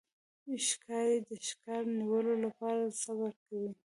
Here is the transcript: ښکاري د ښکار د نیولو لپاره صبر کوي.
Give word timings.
ښکاري 0.67 1.17
د 1.27 1.29
ښکار 1.47 1.83
د 1.87 1.91
نیولو 1.99 2.33
لپاره 2.45 2.83
صبر 3.03 3.31
کوي. 3.45 3.71